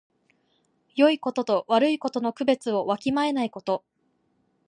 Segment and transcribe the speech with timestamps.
[0.95, 3.85] よいことと悪いことの区別をわきまえないこと。